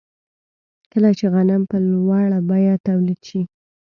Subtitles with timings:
[0.91, 3.41] کله چې غنم په لوړه بیه تولید شي